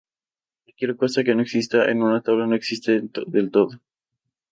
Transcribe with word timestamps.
Cualquier 0.63 0.93
cosa 1.01 1.23
que 1.23 1.35
no 1.35 1.43
exista 1.43 1.85
en 1.91 2.01
una 2.01 2.21
tabla 2.23 2.47
no 2.47 2.55
existe 2.55 2.99
del 3.27 3.51
todo. 3.51 3.79